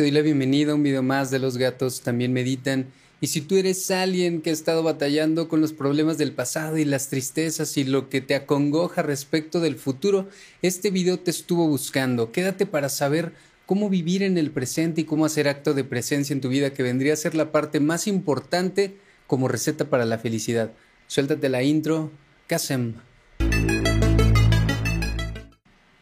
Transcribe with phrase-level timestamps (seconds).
[0.00, 2.86] Te doy la bienvenida a un video más de Los gatos también meditan.
[3.20, 6.86] Y si tú eres alguien que ha estado batallando con los problemas del pasado y
[6.86, 10.26] las tristezas y lo que te acongoja respecto del futuro,
[10.62, 12.32] este video te estuvo buscando.
[12.32, 13.34] Quédate para saber
[13.66, 16.82] cómo vivir en el presente y cómo hacer acto de presencia en tu vida, que
[16.82, 18.96] vendría a ser la parte más importante
[19.26, 20.72] como receta para la felicidad.
[21.08, 22.10] Suéltate la intro.
[22.46, 22.94] Kasem.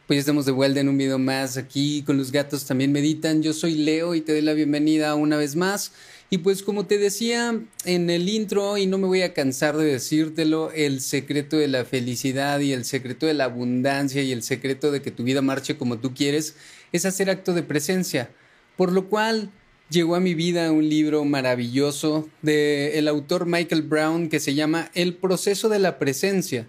[0.09, 3.43] Pues ya estamos de vuelta en un video más aquí con los gatos también meditan.
[3.43, 5.91] Yo soy Leo y te doy la bienvenida una vez más.
[6.31, 9.85] Y pues como te decía en el intro y no me voy a cansar de
[9.85, 14.89] decírtelo, el secreto de la felicidad y el secreto de la abundancia y el secreto
[14.91, 16.55] de que tu vida marche como tú quieres
[16.91, 18.31] es hacer acto de presencia.
[18.77, 19.51] Por lo cual
[19.91, 24.89] llegó a mi vida un libro maravilloso del el autor Michael Brown que se llama
[24.95, 26.67] El proceso de la presencia,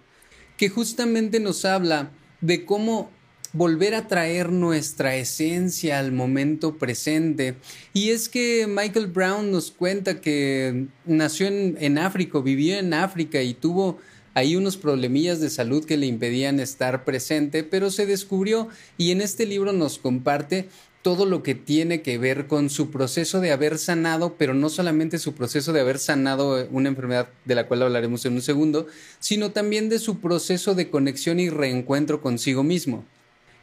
[0.58, 3.10] que justamente nos habla de cómo
[3.52, 7.56] volver a traer nuestra esencia al momento presente.
[7.92, 13.54] Y es que Michael Brown nos cuenta que nació en, África, vivió en África y
[13.54, 13.98] tuvo
[14.34, 19.20] ahí unos problemillas de salud que le impedían estar presente, pero se descubrió y en
[19.20, 20.68] este libro nos comparte
[21.02, 25.18] todo lo que tiene que ver con su proceso de haber sanado, pero no solamente
[25.18, 28.86] su proceso de haber sanado una enfermedad de la cual hablaremos en un segundo,
[29.18, 33.06] sino también de su proceso de conexión y reencuentro consigo mismo.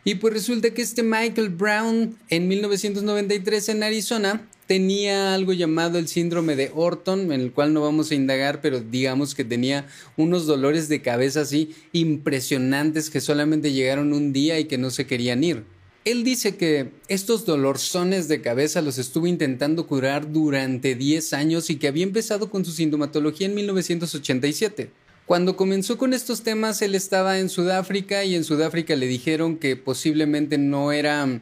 [0.07, 6.07] Y pues resulta que este Michael Brown en 1993 en Arizona tenía algo llamado el
[6.07, 10.45] síndrome de Orton, en el cual no vamos a indagar, pero digamos que tenía unos
[10.45, 15.43] dolores de cabeza así impresionantes que solamente llegaron un día y que no se querían
[15.43, 15.65] ir.
[16.05, 21.75] Él dice que estos dolorzones de cabeza los estuvo intentando curar durante 10 años y
[21.75, 24.89] que había empezado con su sintomatología en 1987.
[25.27, 29.75] Cuando comenzó con estos temas, él estaba en Sudáfrica y en Sudáfrica le dijeron que
[29.75, 31.41] posiblemente no era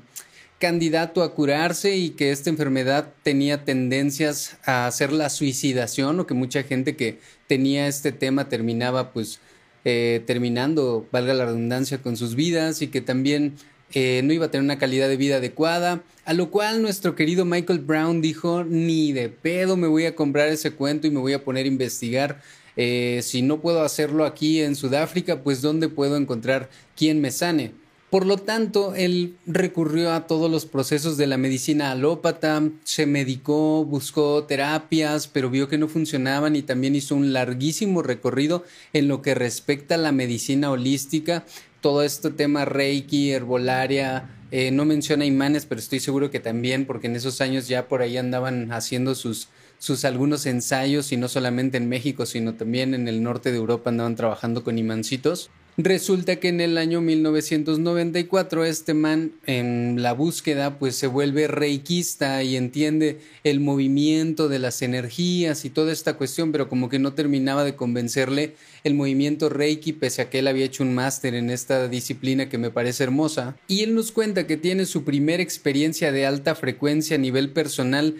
[0.57, 6.33] candidato a curarse y que esta enfermedad tenía tendencias a hacer la suicidación o que
[6.33, 9.39] mucha gente que tenía este tema terminaba pues
[9.83, 13.53] eh, terminando, valga la redundancia, con sus vidas y que también
[13.93, 17.45] eh, no iba a tener una calidad de vida adecuada, a lo cual nuestro querido
[17.45, 21.33] Michael Brown dijo, ni de pedo me voy a comprar ese cuento y me voy
[21.33, 22.41] a poner a investigar
[22.77, 27.71] eh, si no puedo hacerlo aquí en Sudáfrica, pues ¿dónde puedo encontrar quien me sane?
[28.09, 33.83] Por lo tanto, él recurrió a todos los procesos de la medicina alópata, se medicó,
[33.83, 39.21] buscó terapias, pero vio que no funcionaban y también hizo un larguísimo recorrido en lo
[39.21, 41.45] que respecta a la medicina holística,
[41.81, 47.07] todo este tema reiki, herbolaria, eh, no menciona imanes, pero estoy seguro que también, porque
[47.07, 51.77] en esos años ya por ahí andaban haciendo sus, sus algunos ensayos y no solamente
[51.77, 55.49] en México, sino también en el norte de Europa andaban trabajando con imancitos.
[55.77, 62.41] Resulta que en el año 1994 este man en la búsqueda pues se vuelve reikista
[62.43, 67.11] y entiende el movimiento de las energías y toda esta cuestión, pero como que no
[67.11, 71.49] terminaba de convencerle el movimiento reiki pese a que él había hecho un máster en
[71.49, 73.57] esta disciplina que me parece hermosa.
[73.67, 78.15] Y él nos cuenta que tiene su primera experiencia de alta frecuencia a nivel personal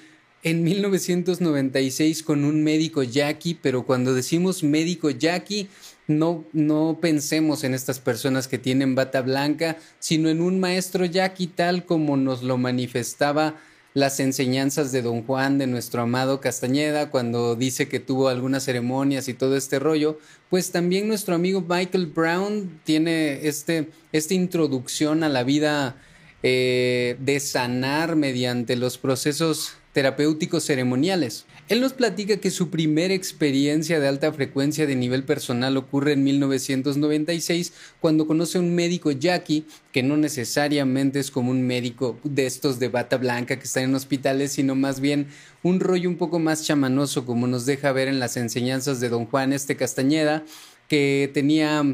[0.46, 5.68] en 1996 con un médico yaqui, pero cuando decimos médico yaqui,
[6.08, 11.48] no, no pensemos en estas personas que tienen bata blanca, sino en un maestro yaqui
[11.48, 13.56] tal como nos lo manifestaba
[13.96, 19.28] las enseñanzas de don Juan, de nuestro amado Castañeda, cuando dice que tuvo algunas ceremonias
[19.28, 20.20] y todo este rollo,
[20.52, 25.96] pues también nuestro amigo Michael Brown tiene este, esta introducción a la vida
[26.44, 31.46] eh, de sanar mediante los procesos terapéuticos ceremoniales.
[31.70, 36.24] Él nos platica que su primera experiencia de alta frecuencia de nivel personal ocurre en
[36.26, 42.46] 1996 cuando conoce a un médico Jackie, que no necesariamente es como un médico de
[42.46, 45.28] estos de bata blanca que están en hospitales, sino más bien
[45.64, 49.26] un rollo un poco más chamanoso como nos deja ver en las enseñanzas de don
[49.26, 50.44] Juan este Castañeda,
[50.90, 51.86] que tenía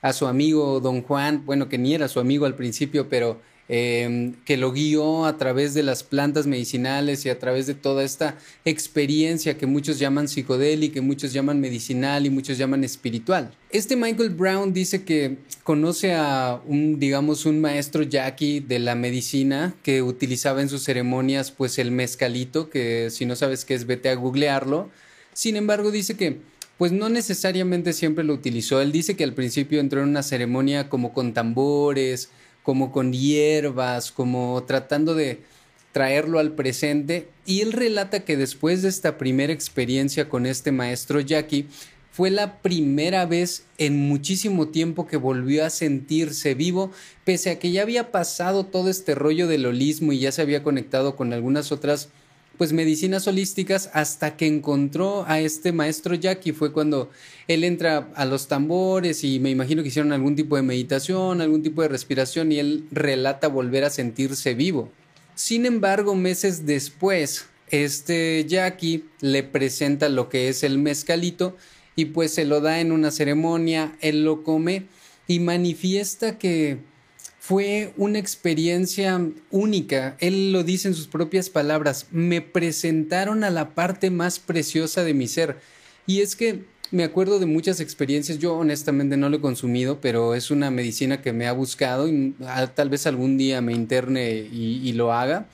[0.00, 3.40] a su amigo don Juan, bueno, que ni era su amigo al principio, pero
[3.70, 8.02] Em, que lo guió a través de las plantas medicinales y a través de toda
[8.02, 13.54] esta experiencia que muchos llaman psicodélica, que muchos llaman medicinal y muchos llaman espiritual.
[13.68, 19.74] Este Michael Brown dice que conoce a un, digamos, un maestro Jackie de la medicina
[19.82, 24.08] que utilizaba en sus ceremonias pues el mezcalito, que si no sabes qué es, vete
[24.08, 24.88] a googlearlo.
[25.34, 26.38] Sin embargo, dice que
[26.78, 28.80] pues no necesariamente siempre lo utilizó.
[28.80, 32.30] Él dice que al principio entró en una ceremonia como con tambores,
[32.68, 35.40] como con hierbas, como tratando de
[35.92, 37.30] traerlo al presente.
[37.46, 41.66] Y él relata que después de esta primera experiencia con este maestro Jackie,
[42.12, 46.92] fue la primera vez en muchísimo tiempo que volvió a sentirse vivo,
[47.24, 50.62] pese a que ya había pasado todo este rollo del holismo y ya se había
[50.62, 52.10] conectado con algunas otras
[52.58, 57.08] pues medicinas holísticas hasta que encontró a este maestro Jackie fue cuando
[57.46, 61.62] él entra a los tambores y me imagino que hicieron algún tipo de meditación, algún
[61.62, 64.90] tipo de respiración y él relata volver a sentirse vivo.
[65.36, 71.56] Sin embargo, meses después, este Jackie le presenta lo que es el mezcalito
[71.94, 74.86] y pues se lo da en una ceremonia, él lo come
[75.28, 76.78] y manifiesta que
[77.38, 79.20] fue una experiencia
[79.50, 80.16] única.
[80.20, 85.14] Él lo dice en sus propias palabras, me presentaron a la parte más preciosa de
[85.14, 85.58] mi ser.
[86.06, 90.34] Y es que me acuerdo de muchas experiencias, yo honestamente no lo he consumido, pero
[90.34, 94.30] es una medicina que me ha buscado y ah, tal vez algún día me interne
[94.30, 95.46] y, lo haga.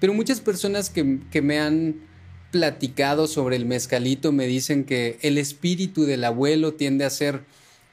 [0.00, 1.96] Pero muchas personas que, que me han
[2.50, 7.42] platicado sobre el mezcalito me dicen que el espíritu del abuelo tiende a ser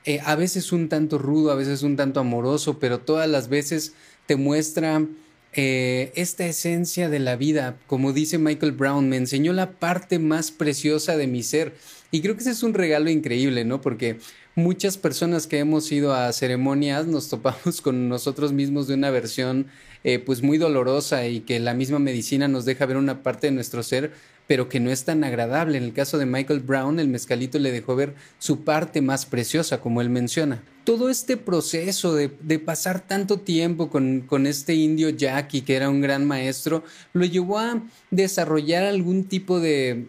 [0.06, 3.94] eh, a veces un tanto rudo, a veces un tanto amoroso, pero todas las veces
[4.25, 5.06] te muestra
[5.53, 7.77] eh, esta esencia de la vida.
[7.88, 11.75] Como dice Michael Brown, me enseñó la parte más preciosa de mi ser.
[12.09, 13.81] Y creo que ese es un regalo increíble, ¿no?
[13.81, 14.18] Porque
[14.56, 19.68] muchas personas que hemos ido a ceremonias nos topamos con nosotros mismos de una versión
[20.04, 23.51] eh, pues muy dolorosa y que la misma medicina nos deja ver una parte de
[23.51, 24.13] nuestro ser
[24.47, 25.77] pero que no es tan agradable.
[25.77, 29.79] En el caso de Michael Brown, el mezcalito le dejó ver su parte más preciosa,
[29.79, 30.63] como él menciona.
[30.83, 32.29] Todo este proceso de,
[32.59, 36.83] pasar tanto tiempo con, este indio Jackie, que era un gran maestro,
[37.13, 40.07] lo llevó a desarrollar algún tipo de,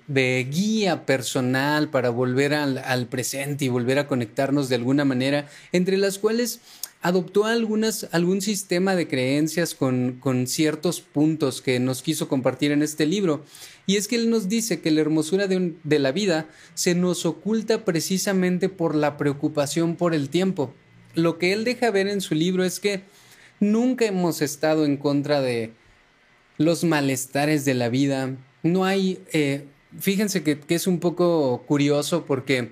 [0.50, 6.18] guía personal para volver al, presente y volver a conectarnos de alguna manera, entre las
[6.18, 6.60] cuales
[7.02, 12.82] adoptó algunas, algún sistema de creencias con, con ciertos puntos que nos quiso compartir en
[12.82, 13.44] este libro.
[13.86, 17.26] Y es que él nos dice que la hermosura de, de la vida se nos
[17.26, 20.72] oculta precisamente por la preocupación por el tiempo.
[21.14, 23.02] Lo que él deja ver en su libro es que
[23.58, 25.72] nunca hemos estado en contra de
[26.56, 28.36] los malestares de la vida.
[28.62, 29.66] No hay, eh,
[29.98, 32.70] fíjense que, que, es un poco curioso porque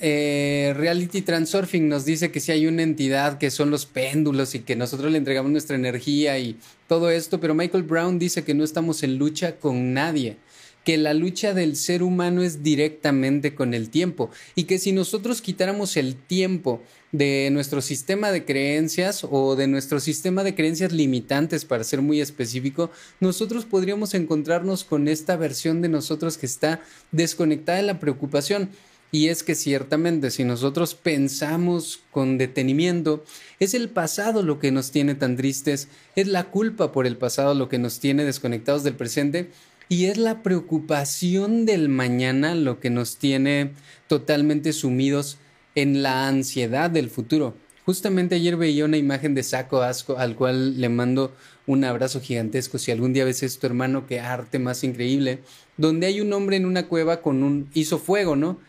[0.00, 4.60] eh, Reality Transurfing nos dice que si hay una entidad que son los péndulos y
[4.60, 6.56] que nosotros le entregamos nuestra energía y
[6.88, 10.38] todo esto, pero Michael Brown dice que no estamos en lucha con nadie,
[10.84, 15.42] que la lucha del ser humano es directamente con el tiempo y que si nosotros
[15.42, 16.80] quitáramos el tiempo
[17.12, 22.20] de nuestro sistema de creencias o de nuestro sistema de creencias limitantes, para ser muy
[22.20, 26.80] específico, nosotros podríamos encontrarnos con esta versión de nosotros que está
[27.12, 28.70] desconectada de la preocupación.
[29.12, 33.24] Y es que ciertamente si nosotros pensamos con detenimiento,
[33.58, 37.54] es el pasado lo que nos tiene tan tristes, es la culpa por el pasado
[37.54, 39.50] lo que nos tiene desconectados del presente
[39.88, 43.72] y es la preocupación del mañana lo que nos tiene
[44.06, 45.38] totalmente sumidos
[45.74, 47.56] en la ansiedad del futuro.
[47.84, 51.34] Justamente ayer veía una imagen de Saco Asco al cual le mando
[51.66, 52.78] un abrazo gigantesco.
[52.78, 55.40] Si algún día ves esto, hermano, qué arte más increíble.
[55.76, 58.60] Donde hay un hombre en una cueva con un hizo fuego, ¿no?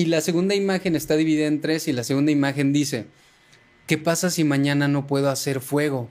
[0.00, 3.04] Y la segunda imagen está dividida en tres y la segunda imagen dice,
[3.86, 6.08] ¿qué pasa si mañana no puedo hacer fuego?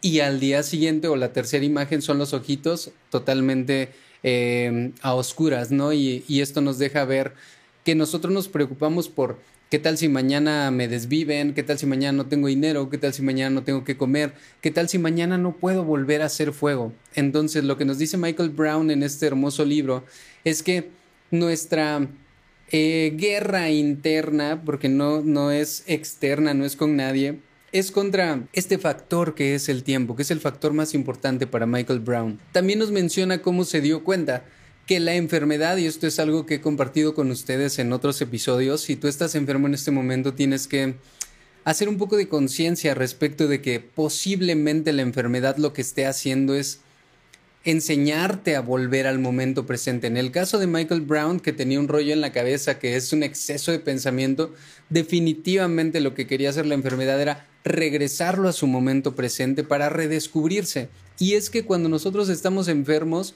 [0.00, 3.90] Y al día siguiente o la tercera imagen son los ojitos totalmente
[4.22, 5.92] eh, a oscuras, ¿no?
[5.92, 7.34] Y, y esto nos deja ver
[7.84, 9.38] que nosotros nos preocupamos por
[9.68, 11.52] ¿Qué tal si mañana me desviven?
[11.52, 12.88] ¿Qué tal si mañana no tengo dinero?
[12.88, 14.32] ¿Qué tal si mañana no tengo que comer?
[14.62, 16.94] ¿Qué tal si mañana no puedo volver a hacer fuego?
[17.14, 20.04] Entonces, lo que nos dice Michael Brown en este hermoso libro
[20.44, 20.88] es que
[21.32, 22.08] nuestra
[22.70, 27.40] eh, guerra interna, porque no, no es externa, no es con nadie,
[27.72, 31.66] es contra este factor que es el tiempo, que es el factor más importante para
[31.66, 32.40] Michael Brown.
[32.52, 34.44] También nos menciona cómo se dio cuenta
[34.86, 38.82] que la enfermedad, y esto es algo que he compartido con ustedes en otros episodios,
[38.82, 40.94] si tú estás enfermo en este momento tienes que
[41.64, 46.54] hacer un poco de conciencia respecto de que posiblemente la enfermedad lo que esté haciendo
[46.54, 46.80] es
[47.66, 50.06] enseñarte a volver al momento presente.
[50.06, 53.12] En el caso de Michael Brown, que tenía un rollo en la cabeza que es
[53.12, 54.54] un exceso de pensamiento,
[54.88, 60.88] definitivamente lo que quería hacer la enfermedad era regresarlo a su momento presente para redescubrirse.
[61.18, 63.34] Y es que cuando nosotros estamos enfermos,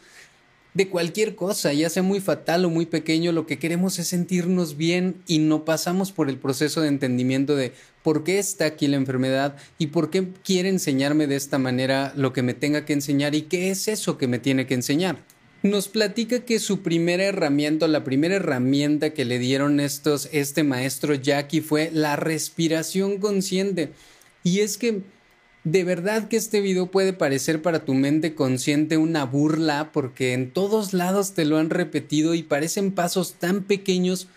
[0.74, 4.76] de cualquier cosa, ya sea muy fatal o muy pequeño, lo que queremos es sentirnos
[4.76, 7.72] bien y no pasamos por el proceso de entendimiento de
[8.02, 12.32] por qué está aquí la enfermedad y por qué quiere enseñarme de esta manera lo
[12.32, 15.18] que me tenga que enseñar y qué es eso que me tiene que enseñar.
[15.62, 21.14] Nos platica que su primera herramienta, la primera herramienta que le dieron estos, este maestro
[21.14, 23.90] Jackie fue la respiración consciente.
[24.42, 25.02] Y es que
[25.64, 30.50] de verdad que este video puede parecer para tu mente consciente una burla porque en
[30.50, 34.28] todos lados te lo han repetido y parecen pasos tan pequeños,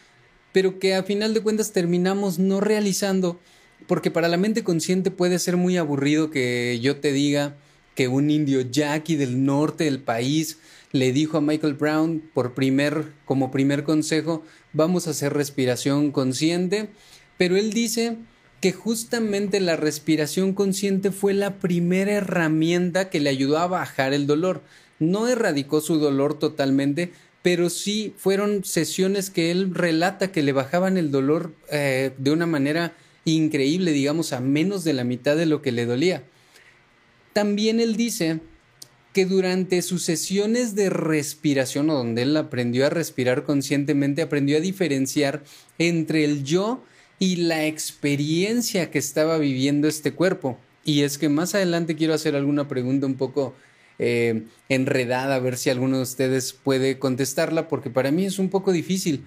[0.52, 3.40] pero que a final de cuentas terminamos no realizando,
[3.88, 7.56] porque para la mente consciente puede ser muy aburrido que yo te diga
[7.96, 10.58] que un indio yaqui del norte del país
[10.92, 16.90] le dijo a Michael Brown por primer, como primer consejo, vamos a hacer respiración consciente,
[17.38, 18.18] pero él dice
[18.64, 24.26] que justamente la respiración consciente fue la primera herramienta que le ayudó a bajar el
[24.26, 24.62] dolor.
[25.00, 30.96] No erradicó su dolor totalmente, pero sí fueron sesiones que él relata que le bajaban
[30.96, 35.62] el dolor eh, de una manera increíble, digamos, a menos de la mitad de lo
[35.62, 36.24] que le dolía.
[37.34, 38.40] También él dice
[39.12, 44.62] que durante sus sesiones de respiración, o donde él aprendió a respirar conscientemente, aprendió a
[44.62, 45.44] diferenciar
[45.78, 46.82] entre el yo
[47.20, 50.58] y la experiencia que estaba viviendo este cuerpo.
[50.84, 53.56] Y es que más adelante quiero hacer alguna pregunta un poco
[54.00, 58.50] eh, enredada, a ver si alguno de ustedes puede contestarla, porque para mí es un
[58.50, 59.24] poco difícil.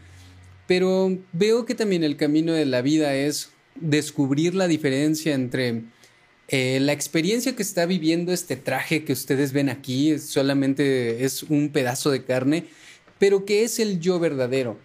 [0.66, 5.84] Pero veo que también el camino de la vida es descubrir la diferencia entre
[6.48, 11.70] eh, la experiencia que está viviendo este traje que ustedes ven aquí, solamente es un
[11.70, 12.66] pedazo de carne,
[13.18, 14.78] pero que es el yo verdadero.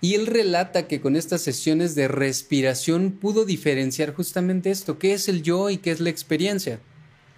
[0.00, 5.28] Y él relata que con estas sesiones de respiración pudo diferenciar justamente esto, qué es
[5.28, 6.80] el yo y qué es la experiencia.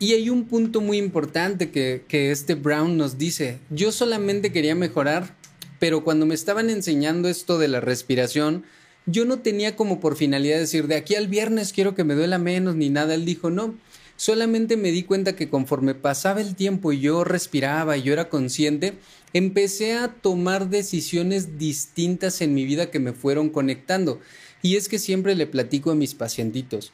[0.01, 4.75] Y hay un punto muy importante que, que este Brown nos dice, yo solamente quería
[4.75, 5.35] mejorar,
[5.79, 8.65] pero cuando me estaban enseñando esto de la respiración,
[9.07, 12.39] yo no tenía como por finalidad decir, de aquí al viernes quiero que me duela
[12.39, 13.15] menos ni nada.
[13.15, 13.75] Él dijo, no,
[14.19, 18.29] solamente me di cuenta que conforme pasaba el tiempo y yo respiraba y yo era
[18.29, 18.95] consciente,
[19.33, 24.21] empecé a tomar decisiones distintas en mi vida que me fueron conectando.
[24.61, 26.93] Y es que siempre le platico a mis pacientitos.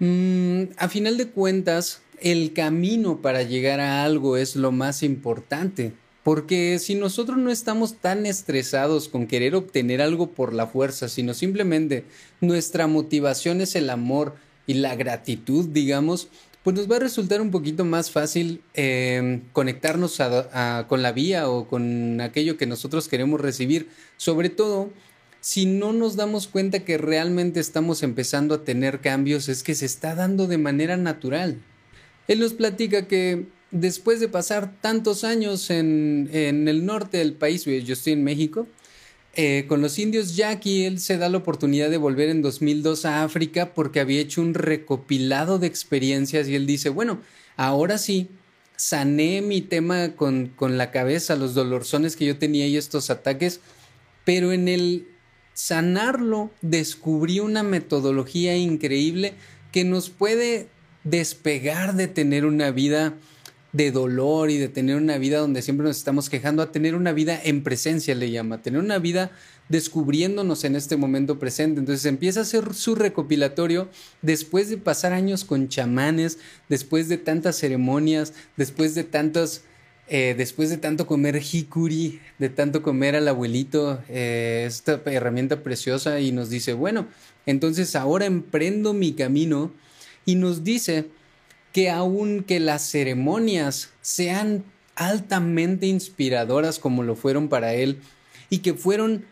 [0.00, 5.94] Mm, a final de cuentas, el camino para llegar a algo es lo más importante.
[6.24, 11.32] Porque si nosotros no estamos tan estresados con querer obtener algo por la fuerza, sino
[11.32, 12.04] simplemente
[12.42, 14.34] nuestra motivación es el amor
[14.68, 16.28] y la gratitud, digamos,
[16.62, 20.20] pues nos va a resultar un poquito más fácil em, conectarnos
[20.86, 24.90] con la vía o con aquello que nosotros queremos recibir, sobre todo
[25.40, 29.86] si no nos damos cuenta que realmente estamos empezando a tener cambios, es que se
[29.86, 31.62] está dando de manera natural.
[32.26, 37.64] Él nos platica que después de pasar tantos años en, en el norte del país,
[37.64, 38.66] yo estoy en México,
[39.40, 43.22] eh, con los indios Yaqui, él se da la oportunidad de volver en 2002 a
[43.22, 47.20] África porque había hecho un recopilado de experiencias y él dice, bueno,
[47.56, 48.30] ahora sí,
[48.74, 53.60] sané mi tema con, con la cabeza, los dolorzones que yo tenía y estos ataques,
[54.24, 55.06] pero en el
[55.54, 59.34] sanarlo descubrí una metodología increíble
[59.70, 60.66] que nos puede
[61.04, 63.14] despegar de tener una vida
[63.72, 67.12] de dolor y de tener una vida donde siempre nos estamos quejando a tener una
[67.12, 69.30] vida en presencia, le llama, tener una vida
[69.68, 71.80] descubriéndonos en este momento presente.
[71.80, 73.88] Entonces empieza a hacer su recopilatorio
[74.22, 79.62] después de pasar años con chamanes, después de tantas ceremonias, después de tantos,
[80.08, 86.20] eh, después de tanto comer hikuri, de tanto comer al abuelito, eh, esta herramienta preciosa
[86.20, 87.06] y nos dice, bueno,
[87.44, 89.72] entonces ahora emprendo mi camino
[90.24, 91.10] y nos dice,
[91.72, 98.00] que aunque las ceremonias sean altamente inspiradoras como lo fueron para él
[98.50, 99.24] y que fueron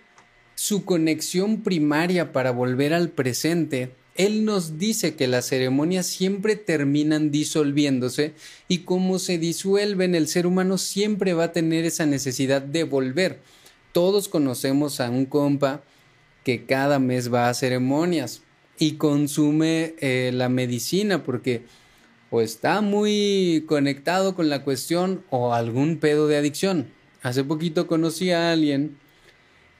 [0.55, 7.31] su conexión primaria para volver al presente, él nos dice que las ceremonias siempre terminan
[7.31, 8.33] disolviéndose
[8.69, 13.41] y como se disuelven el ser humano siempre va a tener esa necesidad de volver.
[13.93, 15.83] Todos conocemos a un compa
[16.45, 18.43] que cada mes va a ceremonias
[18.79, 21.65] y consume eh, la medicina porque
[22.31, 26.89] o está muy conectado con la cuestión o algún pedo de adicción.
[27.23, 28.97] Hace poquito conocí a alguien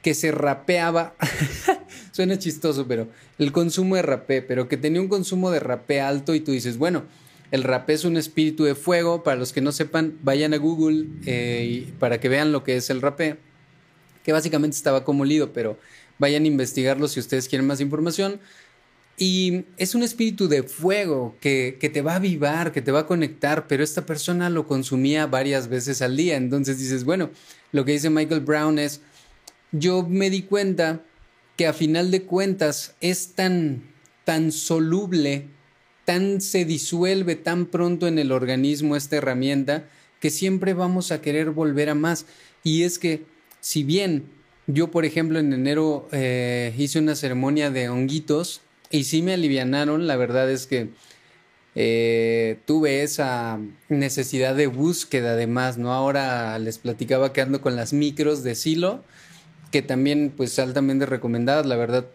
[0.01, 1.15] que se rapeaba,
[2.11, 6.33] suena chistoso, pero el consumo de rapé, pero que tenía un consumo de rapé alto
[6.35, 7.03] y tú dices, bueno,
[7.51, 11.07] el rapé es un espíritu de fuego, para los que no sepan, vayan a Google
[11.25, 13.37] eh, para que vean lo que es el rapé,
[14.23, 15.77] que básicamente estaba como lido, pero
[16.19, 18.39] vayan a investigarlo si ustedes quieren más información.
[19.19, 22.99] Y es un espíritu de fuego que, que, te va a avivar, que te va
[23.01, 26.37] a conectar, pero esta persona lo consumía varias veces al día.
[26.37, 27.31] Entonces dices, bueno,
[27.71, 29.01] lo que dice Michael Brown es,
[29.71, 31.03] yo me di cuenta
[31.55, 33.91] que a final de cuentas es tan,
[34.23, 35.47] tan soluble,
[36.05, 41.49] tan se disuelve tan pronto en el organismo esta herramienta, que siempre vamos a querer
[41.49, 42.27] volver a más.
[42.63, 43.25] Y es que,
[43.59, 44.25] si bien
[44.67, 50.07] yo, por ejemplo, en enero eh, hice una ceremonia de honguitos, y sí me alivianaron,
[50.07, 50.89] la verdad es que
[51.75, 55.93] eh, tuve esa necesidad de búsqueda además, ¿no?
[55.93, 59.03] Ahora les platicaba que ando con las micros de silo
[59.71, 62.07] que también pues altamente recomendadas, la verdad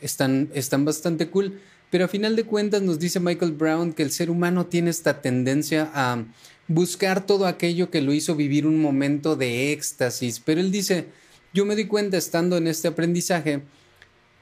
[0.00, 4.10] están, están bastante cool, pero a final de cuentas nos dice Michael Brown que el
[4.10, 6.24] ser humano tiene esta tendencia a
[6.66, 11.06] buscar todo aquello que lo hizo vivir un momento de éxtasis, pero él dice,
[11.52, 13.62] yo me di cuenta estando en este aprendizaje,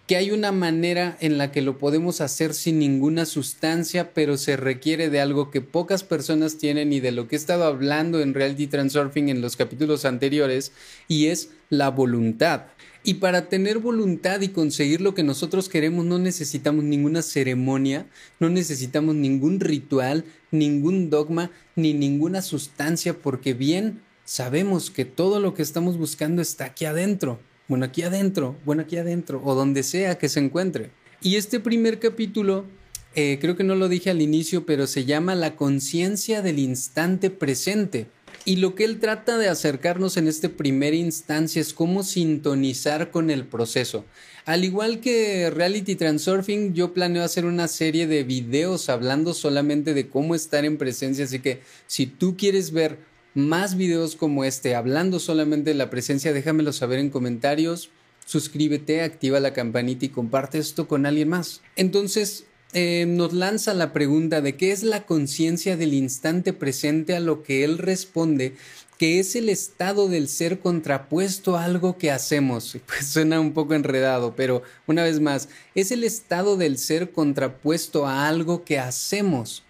[0.06, 4.56] que hay una manera en la que lo podemos hacer sin ninguna sustancia, pero se
[4.56, 8.34] requiere de algo que pocas personas tienen y de lo que he estado hablando en
[8.34, 10.72] Reality Transurfing en los capítulos anteriores,
[11.06, 12.64] y es la voluntad.
[13.04, 18.06] Y para tener voluntad y conseguir lo que nosotros queremos no necesitamos ninguna ceremonia,
[18.40, 25.54] no necesitamos ningún ritual, ningún dogma, ni ninguna sustancia, porque bien sabemos que todo lo
[25.54, 27.40] que estamos buscando está aquí adentro
[27.72, 30.90] bueno, aquí adentro, bueno, aquí adentro, o donde sea que se encuentre.
[31.22, 32.66] Y este primer capítulo,
[33.14, 37.30] eh, creo que no lo dije al inicio, pero se llama La conciencia del instante
[37.30, 38.08] presente.
[38.44, 43.30] Y lo que él trata de acercarnos en este primer instancia es cómo sintonizar con
[43.30, 44.04] el proceso.
[44.44, 50.10] Al igual que Reality Transurfing, yo planeo hacer una serie de videos hablando solamente de
[50.10, 52.98] cómo estar en presencia, así que si tú quieres ver
[53.34, 57.90] más videos como este, hablando solamente de la presencia, déjamelo saber en comentarios.
[58.24, 61.60] Suscríbete, activa la campanita y comparte esto con alguien más.
[61.76, 67.20] Entonces, eh, nos lanza la pregunta de qué es la conciencia del instante presente a
[67.20, 68.54] lo que él responde
[69.02, 72.76] que es el estado del ser contrapuesto a algo que hacemos.
[72.86, 78.06] Pues suena un poco enredado, pero una vez más, es el estado del ser contrapuesto
[78.06, 79.64] a algo que hacemos.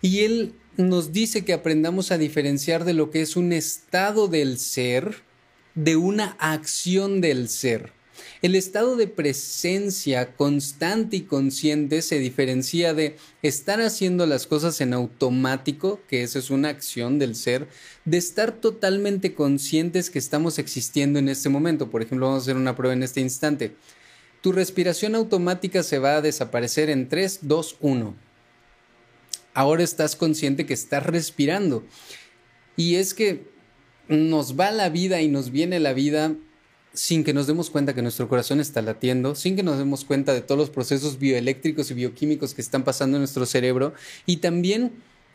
[0.00, 4.58] Y él nos dice que aprendamos a diferenciar de lo que es un estado del
[4.58, 5.22] ser
[5.74, 7.92] de una acción del ser.
[8.40, 14.92] El estado de presencia constante y consciente se diferencia de estar haciendo las cosas en
[14.94, 17.68] automático, que esa es una acción del ser,
[18.04, 21.90] de estar totalmente conscientes que estamos existiendo en este momento.
[21.90, 23.76] Por ejemplo, vamos a hacer una prueba en este instante.
[24.40, 28.31] Tu respiración automática se va a desaparecer en 3, 2, 1
[29.54, 31.84] ahora estás consciente que estás respirando.
[32.76, 33.46] Y es que
[34.08, 36.34] nos va la vida y nos viene la vida
[36.94, 40.34] sin que nos demos cuenta que nuestro corazón está latiendo, sin que nos demos cuenta
[40.34, 43.94] de todos los procesos bioeléctricos y bioquímicos que están pasando en nuestro cerebro
[44.26, 44.92] y también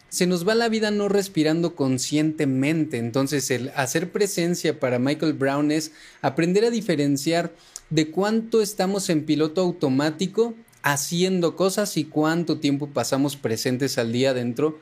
[0.10, 2.97] se nos va la vida no respirando conscientemente.
[2.97, 7.53] Entonces el hacer presencia para Michael Brown es aprender a diferenciar
[7.89, 10.53] de cuánto estamos en piloto automático
[10.91, 14.80] haciendo cosas y cuánto tiempo pasamos presentes al día dentro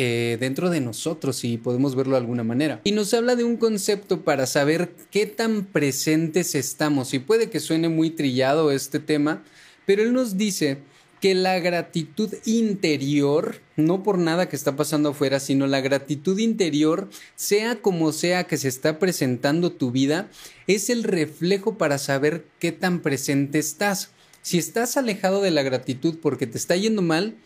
[0.00, 2.80] eh, dentro de nosotros, si podemos verlo de alguna manera.
[2.84, 7.14] Y nos habla de un concepto para saber qué tan presentes estamos.
[7.14, 9.42] Y puede que suene muy trillado este tema,
[9.86, 10.78] pero él nos dice
[11.20, 17.08] que la gratitud interior, no por nada que está pasando afuera, sino la gratitud interior,
[17.34, 20.30] sea como sea que se está presentando tu vida,
[20.68, 24.12] es el reflejo para saber qué tan presente estás.
[24.48, 27.36] Si estás alejado de la gratitud porque te está yendo mal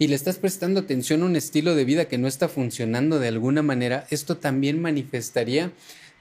[0.00, 3.28] y le estás prestando atención a un estilo de vida que no está funcionando de
[3.28, 5.70] alguna manera, esto también manifestaría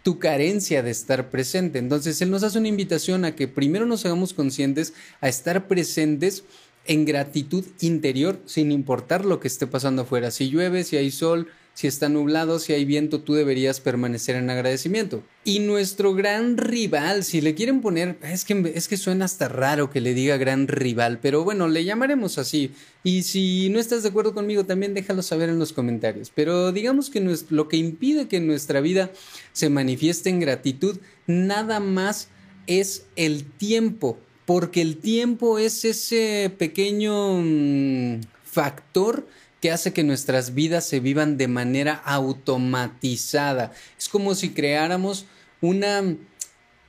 [0.03, 1.79] tu carencia de estar presente.
[1.79, 6.43] Entonces, Él nos hace una invitación a que primero nos hagamos conscientes, a estar presentes
[6.85, 10.29] en gratitud interior, sin importar lo que esté pasando afuera.
[10.29, 14.49] Si llueve, si hay sol, si está nublado, si hay viento, tú deberías permanecer en
[14.49, 15.21] agradecimiento.
[15.43, 19.91] Y nuestro gran rival, si le quieren poner, es que, es que suena hasta raro
[19.91, 22.71] que le diga gran rival, pero bueno, le llamaremos así.
[23.03, 26.31] Y si no estás de acuerdo conmigo, también déjalo saber en los comentarios.
[26.33, 29.11] Pero digamos que lo que impide que nuestra vida
[29.53, 32.29] se manifieste en gratitud, nada más
[32.65, 39.27] es el tiempo, porque el tiempo es ese pequeño mm, factor
[39.61, 43.71] que hace que nuestras vidas se vivan de manera automatizada.
[43.97, 45.25] Es como si creáramos
[45.61, 46.03] una,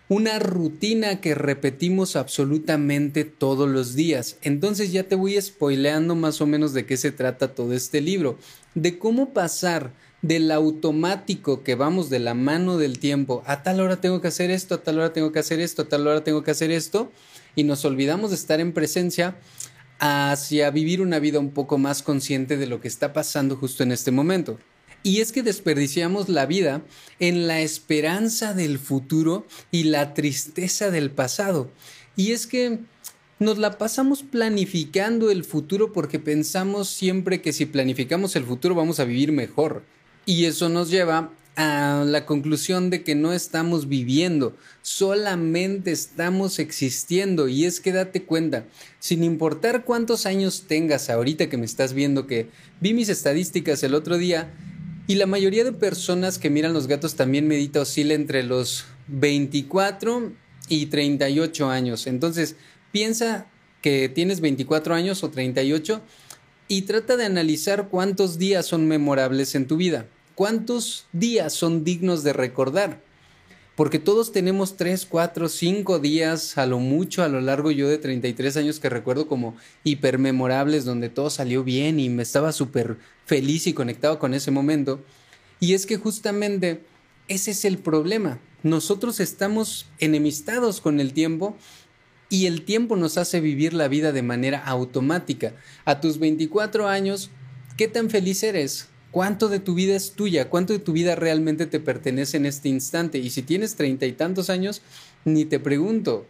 [0.08, 4.36] una rutina que repetimos absolutamente todos los días.
[4.42, 8.38] Entonces ya te voy spoileando más o menos de qué se trata todo este libro,
[8.74, 14.00] de cómo pasar del automático que vamos de la mano del tiempo, a tal hora
[14.00, 16.42] tengo que hacer esto, a tal hora tengo que hacer esto, a tal hora tengo
[16.42, 17.12] que hacer esto,
[17.54, 19.36] y nos olvidamos de estar en presencia,
[19.98, 23.92] hacia vivir una vida un poco más consciente de lo que está pasando justo en
[23.92, 24.58] este momento.
[25.02, 26.82] Y es que desperdiciamos la vida
[27.20, 31.70] en la esperanza del futuro y la tristeza del pasado.
[32.16, 32.80] Y es que
[33.38, 38.98] nos la pasamos planificando el futuro porque pensamos siempre que si planificamos el futuro vamos
[38.98, 39.84] a vivir mejor.
[40.26, 47.48] Y eso nos lleva a la conclusión de que no estamos viviendo, solamente estamos existiendo.
[47.48, 48.64] Y es que date cuenta,
[49.00, 52.48] sin importar cuántos años tengas ahorita que me estás viendo, que
[52.80, 54.54] vi mis estadísticas el otro día,
[55.10, 60.32] Y la mayoría de personas que miran los gatos también medita oscila entre los 24
[60.68, 62.06] y 38 años.
[62.06, 62.56] Entonces,
[62.92, 63.46] piensa
[63.80, 66.02] que tienes 24 años o 38
[66.68, 70.06] y trata de analizar cuántos días son memorables en tu vida,
[70.38, 73.02] cuántos días son dignos de recordar.
[73.74, 77.98] Porque todos tenemos 3, 4, 5 días a lo mucho a lo largo yo de
[77.98, 83.66] 33 años que recuerdo como hipermemorables donde todo salió bien y me estaba súper feliz
[83.66, 85.02] y conectado con ese momento.
[85.58, 86.84] Y es que justamente
[87.26, 88.38] ese es el problema.
[88.62, 91.56] Nosotros estamos enemistados con el tiempo
[92.28, 95.52] y el tiempo nos hace vivir la vida de manera automática.
[95.84, 97.28] A tus 24 años,
[97.76, 98.88] ¿qué tan feliz eres?
[99.10, 100.50] ¿Cuánto de tu vida es tuya?
[100.50, 103.18] ¿Cuánto de tu vida realmente te pertenece en este instante?
[103.18, 104.82] Y si tienes treinta y tantos años,
[105.24, 106.26] ni te pregunto,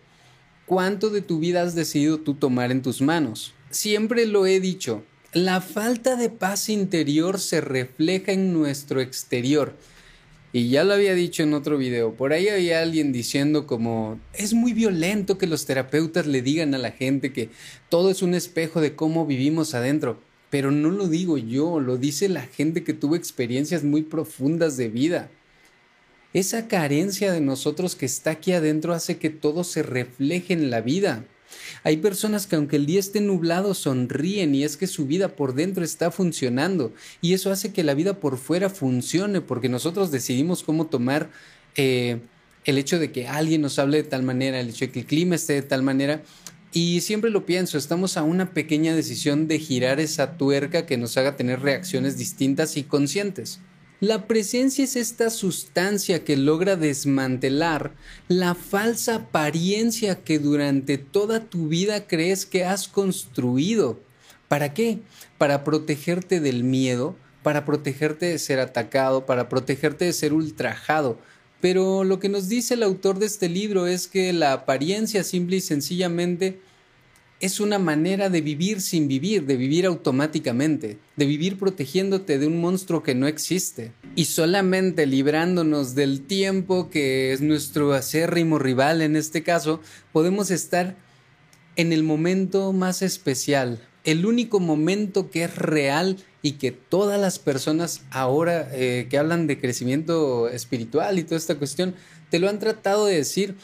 [0.64, 3.52] ¿cuánto de tu vida has decidido tú tomar en tus manos?
[3.70, 9.74] Siempre lo he dicho, la falta de paz interior se refleja en nuestro exterior.
[10.52, 14.54] Y ya lo había dicho en otro video, por ahí había alguien diciendo como es
[14.54, 17.50] muy violento que los terapeutas le digan a la gente que
[17.90, 22.28] todo es un espejo de cómo vivimos adentro, pero no lo digo yo, lo dice
[22.28, 25.30] la gente que tuvo experiencias muy profundas de vida.
[26.32, 30.80] Esa carencia de nosotros que está aquí adentro hace que todo se refleje en la
[30.80, 31.24] vida.
[31.82, 35.54] Hay personas que aunque el día esté nublado sonríen y es que su vida por
[35.54, 40.62] dentro está funcionando y eso hace que la vida por fuera funcione porque nosotros decidimos
[40.62, 41.30] cómo tomar
[41.76, 42.20] eh,
[42.64, 45.06] el hecho de que alguien nos hable de tal manera, el hecho de que el
[45.06, 46.22] clima esté de tal manera.
[46.72, 51.16] Y siempre lo pienso, estamos a una pequeña decisión de girar esa tuerca que nos
[51.16, 53.60] haga tener reacciones distintas y conscientes.
[54.00, 57.94] La presencia es esta sustancia que logra desmantelar
[58.28, 63.98] la falsa apariencia que durante toda tu vida crees que has construido.
[64.46, 65.00] ¿Para qué?
[65.36, 71.18] Para protegerte del miedo, para protegerte de ser atacado, para protegerte de ser ultrajado.
[71.60, 75.56] Pero lo que nos dice el autor de este libro es que la apariencia simple
[75.56, 76.60] y sencillamente
[77.40, 82.60] es una manera de vivir sin vivir, de vivir automáticamente, de vivir protegiéndote de un
[82.60, 89.14] monstruo que no existe y solamente librándonos del tiempo que es nuestro acérrimo rival en
[89.14, 89.80] este caso,
[90.12, 90.96] podemos estar
[91.76, 97.38] en el momento más especial, el único momento que es real y que todas las
[97.38, 101.94] personas ahora eh, que hablan de crecimiento espiritual y toda esta cuestión
[102.30, 103.56] te lo han tratado de decir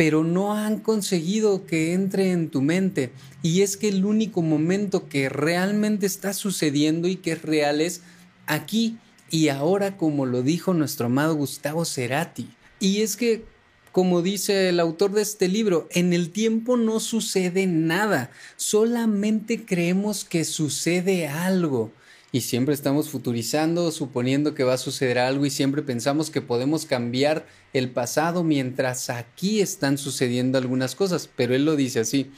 [0.00, 3.12] pero no han conseguido que entre en tu mente.
[3.42, 8.00] Y es que el único momento que realmente está sucediendo y que es real es
[8.46, 8.96] aquí
[9.28, 12.48] y ahora, como lo dijo nuestro amado Gustavo Cerati.
[12.80, 13.44] Y es que,
[13.92, 20.24] como dice el autor de este libro, en el tiempo no sucede nada, solamente creemos
[20.24, 21.92] que sucede algo
[22.32, 26.86] y siempre estamos futurizando, suponiendo que va a suceder algo y siempre pensamos que podemos
[26.86, 32.30] cambiar el pasado mientras aquí están sucediendo algunas cosas, pero él lo dice así.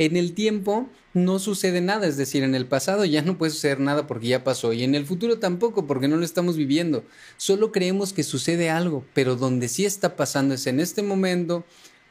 [0.00, 3.80] En el tiempo no sucede nada, es decir, en el pasado ya no puede suceder
[3.80, 7.04] nada porque ya pasó y en el futuro tampoco porque no lo estamos viviendo.
[7.36, 11.66] Solo creemos que sucede algo, pero donde sí está pasando es en este momento,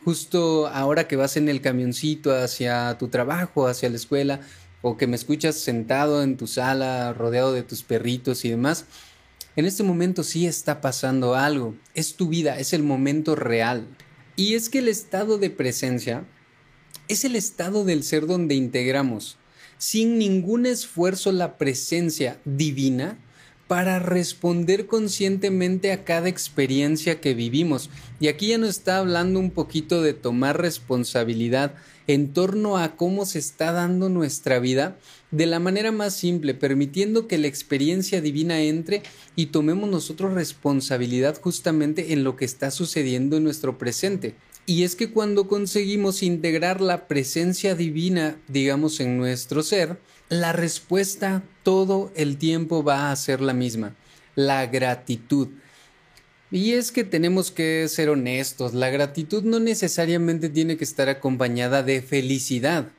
[0.06, 4.42] justo ahora que vas en el camioncito hacia tu trabajo, hacia la escuela,
[4.84, 8.86] o que me escuchas sentado en tu sala, rodeado de tus perritos y demás,
[9.56, 11.74] en este momento sí está pasando algo.
[11.96, 13.88] Es tu vida, es el momento real.
[14.36, 16.24] Y es que el estado de presencia
[17.10, 19.38] es el estado del ser donde integramos
[19.80, 23.18] sin ningún esfuerzo la presencia divina
[23.68, 27.90] para responder conscientemente a cada experiencia que vivimos.
[28.20, 31.76] Y aquí ya nos está hablando un poquito de tomar responsabilidad
[32.08, 34.98] en torno a cómo se está dando nuestra vida
[35.30, 39.04] de la manera más simple, permitiendo que la experiencia divina entre
[39.36, 44.34] y tomemos nosotros responsabilidad justamente en lo que está sucediendo en nuestro presente.
[44.70, 49.98] Y es que cuando conseguimos integrar la presencia divina, digamos, en nuestro ser,
[50.30, 53.96] la respuesta todo el tiempo va a ser la misma,
[54.36, 55.48] la gratitud.
[56.52, 61.82] Y es que tenemos que ser honestos, la gratitud no necesariamente tiene que estar acompañada
[61.82, 62.90] de felicidad.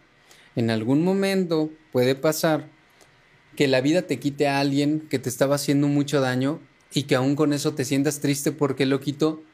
[0.56, 2.68] En algún momento puede pasar
[3.54, 6.58] que la vida te quite a alguien que te estaba haciendo mucho daño
[6.92, 9.44] y que aún con eso te sientas triste porque lo quitó,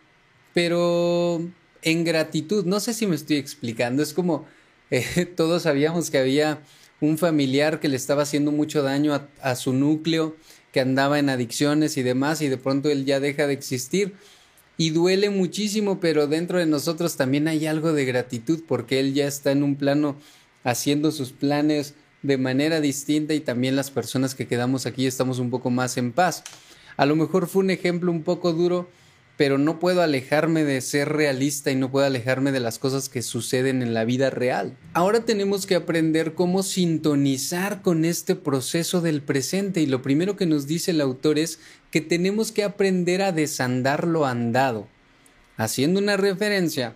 [0.55, 1.42] pero
[1.82, 4.46] en gratitud, no sé si me estoy explicando, es como
[4.90, 6.60] eh, todos sabíamos que había
[7.00, 10.36] un familiar que le estaba haciendo mucho daño a, su núcleo,
[10.72, 14.14] que andaba en adicciones y demás, y de pronto él ya deja de existir.
[14.78, 19.26] Y duele muchísimo, pero dentro de nosotros también hay algo de gratitud porque él ya
[19.26, 20.16] está en un plano
[20.64, 25.48] haciendo sus planes de manera distinta y también las personas que quedamos aquí estamos un
[25.48, 26.44] poco más en paz.
[26.96, 28.88] A lo mejor fue un ejemplo un poco duro,
[29.37, 33.20] pero no puedo alejarme de ser realista y no puedo alejarme de las cosas que
[33.22, 34.77] suceden en la vida real.
[34.94, 40.46] Ahora tenemos que aprender cómo sintonizar con este proceso del presente y lo primero que
[40.46, 41.59] nos dice el autor es
[41.90, 44.88] que tenemos que aprender a desandar lo andado,
[45.57, 46.94] haciendo una referencia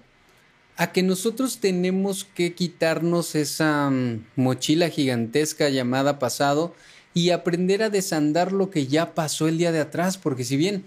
[0.77, 6.75] a que nosotros tenemos que quitarnos esa mm, mochila gigantesca llamada pasado
[7.13, 10.85] y aprender a desandar lo que ya pasó el día de atrás, porque si bien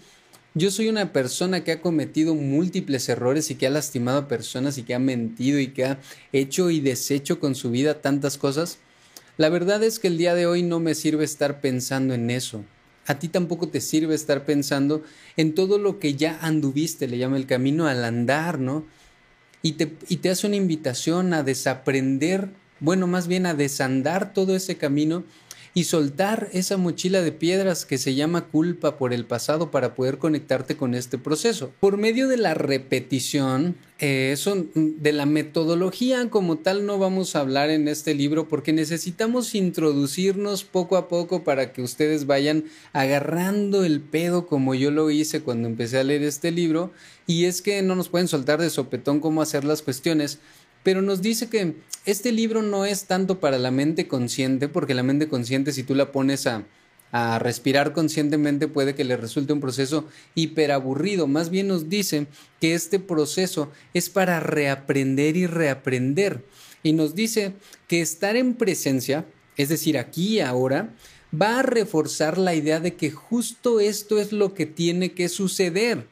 [0.56, 4.78] yo soy una persona que ha cometido múltiples errores y que ha lastimado a personas
[4.78, 6.00] y que ha mentido y que ha
[6.32, 8.78] hecho y deshecho con su vida tantas cosas.
[9.38, 12.64] La verdad es que el día de hoy no me sirve estar pensando en eso.
[13.08, 15.04] A ti tampoco te sirve estar pensando
[15.38, 18.86] en todo lo que ya anduviste, le llama el camino al andar, ¿no?
[19.64, 24.56] Y te, y te hace una invitación a desaprender, bueno, más bien a desandar todo
[24.56, 25.24] ese camino
[25.74, 30.20] y soltar esa mochila de piedras que se llama culpa por el pasado para poder
[30.20, 31.72] conectarte con este proceso.
[31.80, 37.40] Por medio de la repetición, eh, eso, de la metodología como tal no vamos a
[37.40, 43.84] hablar en este libro porque necesitamos introducirnos poco a poco para que ustedes vayan agarrando
[43.84, 46.92] el pedo como yo lo hice cuando empecé a leer este libro
[47.28, 50.40] y es que no nos pueden soltar de sopetón cómo hacer las cuestiones
[50.84, 55.04] pero nos dice que este libro no es tanto para la mente consciente, porque la
[55.04, 56.66] mente consciente si tú la pones a,
[57.38, 61.28] respirar conscientemente puede que le resulte un proceso hiperaburrido.
[61.28, 62.26] Más bien nos dice
[62.60, 66.44] que este proceso es para reaprender y reaprender.
[66.82, 67.54] Y nos dice
[67.88, 70.96] que estar en presencia, es decir, aquí y ahora,
[71.40, 76.08] va a reforzar la idea de que justo esto es lo que tiene que suceder.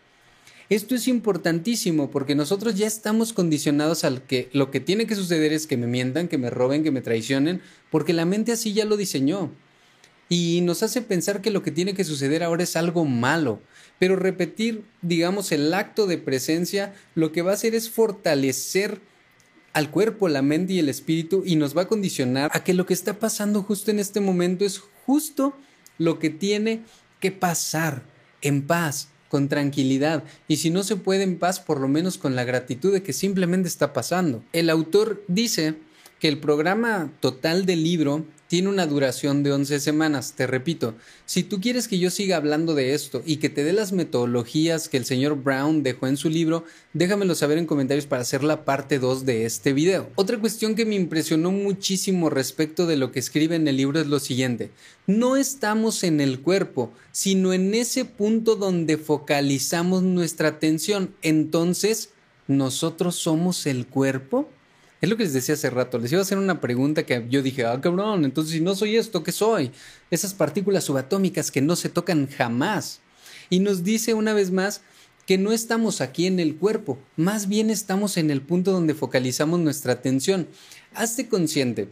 [0.72, 5.52] Esto es importantísimo porque nosotros ya estamos condicionados al que lo que tiene que suceder
[5.52, 8.86] es que me mientan, que me roben, que me traicionen, porque la mente así ya
[8.86, 9.52] lo diseñó.
[10.30, 13.60] Y nos hace pensar que lo que tiene que suceder ahora es algo malo.
[14.00, 19.02] Pero repetir, digamos, el acto de presencia, lo que va a hacer es fortalecer
[19.74, 22.86] al cuerpo, la mente y el espíritu y nos va a condicionar a que lo
[22.86, 25.54] que está pasando justo en este momento es justo
[25.98, 26.84] lo que tiene
[27.20, 28.04] que pasar
[28.42, 32.36] en paz, con tranquilidad y si no se puede en paz, por lo menos con
[32.36, 34.44] la gratitud de que simplemente está pasando.
[34.52, 35.76] El autor dice
[36.20, 40.34] que el programa total del libro tiene una duración de 11 semanas.
[40.36, 40.94] Te repito,
[41.26, 44.90] si tú quieres que yo siga hablando de esto y que te dé las metodologías
[44.90, 48.66] que el señor Brown dejó en su libro, déjamelo saber en comentarios para hacer la
[48.66, 50.10] parte 2 de este video.
[50.16, 54.08] Otra cuestión que me impresionó muchísimo respecto de lo que escribe en el libro es
[54.08, 54.72] lo siguiente.
[55.08, 61.16] No estamos en el cuerpo, sino en ese punto donde focalizamos nuestra atención.
[61.22, 62.10] Entonces,
[62.50, 64.50] ¿nosotros somos el cuerpo?
[65.02, 65.98] Es lo que les decía hace rato.
[65.98, 68.98] Les iba a hacer una pregunta que yo dije, ah, cabrón, entonces si no soy
[68.98, 69.72] esto, ¿qué soy?
[70.12, 73.00] Esas partículas subatómicas que no se tocan jamás.
[73.50, 74.82] Y nos dice una vez más
[75.26, 79.60] que no estamos aquí en el cuerpo, más bien estamos en el punto donde focalizamos
[79.60, 80.48] nuestra atención.
[80.94, 81.90] Hazte consciente.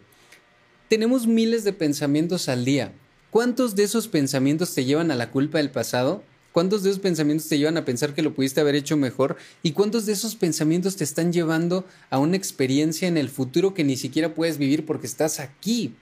[0.87, 2.93] Tenemos miles de pensamientos al día.
[3.31, 6.23] ¿Cuántos de esos pensamientos te llevan a la culpa del pasado?
[6.51, 9.37] ¿Cuántos de esos pensamientos te llevan a pensar que lo pudiste haber hecho mejor?
[9.61, 13.83] ¿Y cuántos de esos pensamientos te están llevando a una experiencia en el futuro que
[13.83, 15.93] ni siquiera puedes vivir porque estás aquí?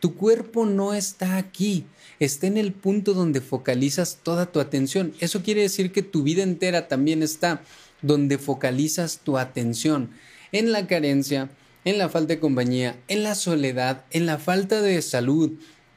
[0.00, 1.86] Tu cuerpo no está aquí,
[2.18, 5.14] está en el punto donde focalizas toda tu atención.
[5.20, 7.62] Eso quiere decir que tu vida entera también está
[8.02, 10.10] donde focalizas tu atención,
[10.52, 11.48] en la carencia,
[11.84, 15.52] en la falta de compañía, en la soledad, en la falta de salud,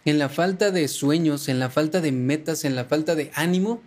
[0.08, 3.82] en la falta de sueños, en la falta de metas, en la falta de ánimo,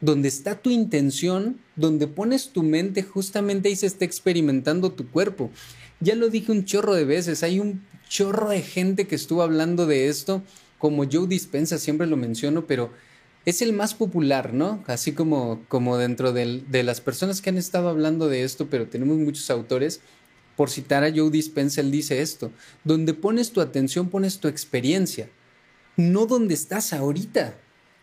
[0.00, 5.50] donde está tu intención, donde pones tu mente, justamente ahí se está experimentando tu cuerpo.
[5.98, 9.86] Ya lo dije un chorro de veces, hay un chorro de gente que estuvo hablando
[9.86, 10.44] de esto,
[10.78, 12.92] como Joe Dispensa, siempre lo menciono, pero
[13.44, 14.84] es el más popular, ¿no?
[14.86, 19.18] Así como, como dentro de las personas que han estado hablando de esto, pero tenemos
[19.18, 20.02] muchos autores.
[20.54, 22.52] Por citar a Joe Dispensa, él dice esto,
[22.84, 25.28] donde pones tu atención, pones tu experiencia
[25.96, 27.56] no donde estás ahorita.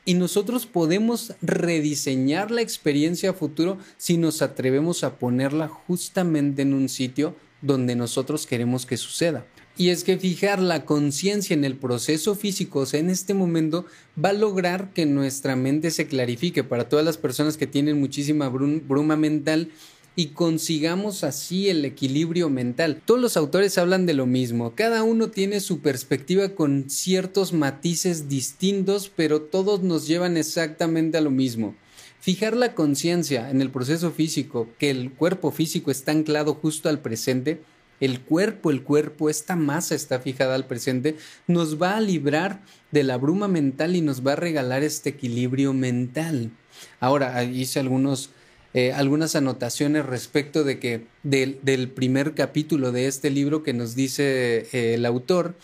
[0.04, 6.89] Y nosotros podemos rediseñar la experiencia futuro si nos atrevemos a ponerla justamente en un
[6.89, 9.45] sitio donde nosotros queremos que suceda.
[9.77, 13.86] Y es que fijar la conciencia en el proceso físico, o sea, en este momento,
[14.23, 16.63] va a lograr que nuestra mente se clarifique.
[16.63, 19.69] Para todas las personas que tienen muchísima bruma mental,
[20.15, 23.02] y consigamos así el equilibrio mental.
[23.06, 28.28] Todos los autores hablan de lo mismo, cada uno tiene su perspectiva con ciertos matices
[28.28, 31.76] distintos, pero todos nos llevan exactamente a lo mismo.
[32.19, 37.00] Fijar la conciencia en el proceso físico, que el cuerpo físico está anclado justo al
[37.00, 37.62] presente,
[38.00, 41.15] el cuerpo, el cuerpo, esta masa está fijada al presente,
[41.47, 45.71] nos va a librar de la bruma mental y nos va a regalar este equilibrio
[45.74, 46.52] mental.
[47.00, 48.32] Ahora, hice algunos,
[48.73, 54.67] eh, algunas anotaciones respecto de que del, primer capítulo de este libro que nos dice
[54.71, 55.55] eh, el autor,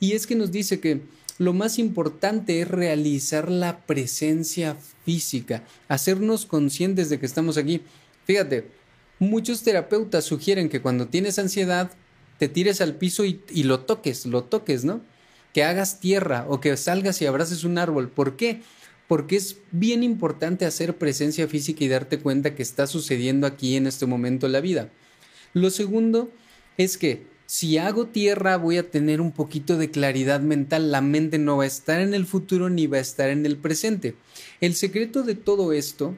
[0.00, 1.02] y es que nos dice que
[1.38, 7.82] lo más importante es realizar la presencia física, hacernos conscientes de que estamos aquí.
[8.24, 8.68] Fíjate,
[9.18, 11.90] muchos terapeutas sugieren que cuando tienes ansiedad,
[12.38, 15.02] te tires al piso y, y, lo toques, lo toques, ¿no?
[15.52, 18.08] Que hagas tierra o que salgas y abraces un árbol.
[18.08, 18.62] ¿Por qué?
[19.14, 23.86] Porque es bien importante hacer presencia física y darte cuenta que está sucediendo aquí en
[23.86, 24.90] este momento la vida.
[25.52, 26.32] Lo segundo
[26.78, 31.38] es que si hago tierra voy a tener un poquito de claridad mental, la mente
[31.38, 34.16] no va a estar en el futuro ni va a estar en el presente.
[34.60, 36.16] El secreto de todo esto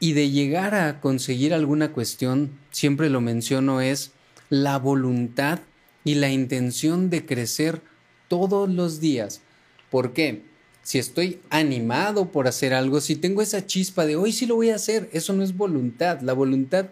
[0.00, 4.10] y de llegar a conseguir alguna cuestión, siempre lo menciono, es
[4.50, 5.60] la voluntad
[6.02, 7.80] y la intención de crecer
[8.26, 9.40] todos los días.
[9.88, 10.55] ¿Por qué?
[10.86, 14.70] Si estoy animado por hacer algo, si tengo esa chispa de hoy sí lo voy
[14.70, 16.20] a hacer, eso no es voluntad.
[16.20, 16.90] La voluntad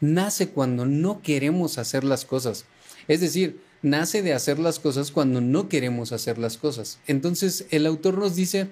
[0.00, 2.64] nace cuando no queremos hacer las cosas.
[3.08, 7.00] Es decir, nace de hacer las cosas cuando no queremos hacer las cosas.
[7.08, 8.68] Entonces, el autor nos dice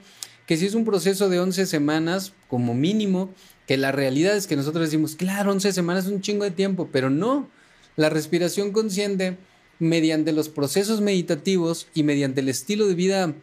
[0.47, 3.31] que si es un proceso de 11 semanas, como mínimo,
[3.67, 6.89] que la realidad es que nosotros decimos, claro, 11 semanas es un chingo de tiempo,
[6.93, 7.49] pero no.
[7.97, 9.39] La respiración consciente,
[9.81, 13.35] mediante los procesos meditativos y mediante el estilo de vida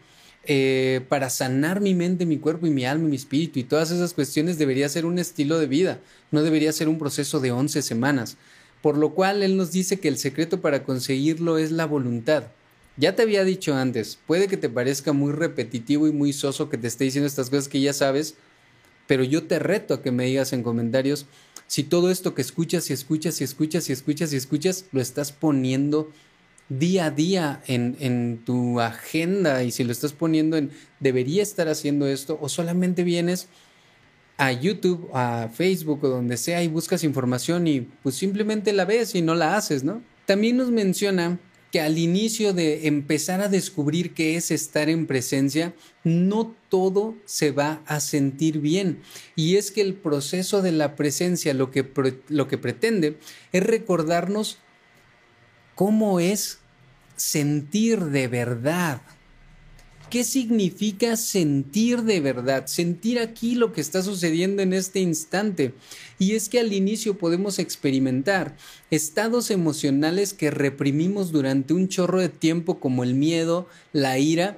[0.51, 3.91] eh, para sanar mi mente, mi cuerpo y mi alma y mi espíritu y todas
[3.91, 5.99] esas cuestiones debería ser un estilo de vida,
[6.31, 8.35] no debería ser un proceso de 11 semanas.
[8.81, 12.45] Por lo cual él nos dice que el secreto para conseguirlo es la voluntad.
[12.97, 16.79] Ya te había dicho antes, puede que te parezca muy repetitivo y muy soso que
[16.79, 18.33] te esté diciendo estas cosas que ya sabes,
[19.05, 21.27] pero yo te reto a que me digas en comentarios
[21.67, 25.31] si todo esto que escuchas y escuchas y escuchas y escuchas y escuchas lo estás
[25.31, 26.11] poniendo
[26.69, 31.67] día a día en, en, tu agenda y si lo estás poniendo en debería estar
[31.67, 33.49] haciendo esto o solamente vienes
[34.37, 39.13] a YouTube, a Facebook o donde sea y buscas información y pues simplemente la ves
[39.15, 40.01] y no la haces, ¿no?
[40.25, 41.39] También nos menciona
[41.71, 47.51] que al inicio de empezar a descubrir qué es estar en presencia, no todo se
[47.51, 49.01] va a sentir bien.
[49.35, 51.85] Y es que el proceso de la presencia lo que,
[52.29, 53.17] lo que pretende
[53.51, 54.57] es recordarnos
[55.75, 56.58] cómo es
[57.19, 59.01] sentir de verdad.
[60.09, 62.65] ¿Qué significa sentir de verdad?
[62.65, 65.75] Sentir aquí lo que está sucediendo en este instante.
[66.17, 68.55] Y es que al inicio podemos experimentar
[68.89, 74.57] estados emocionales que reprimimos durante un chorro de tiempo como el miedo, la ira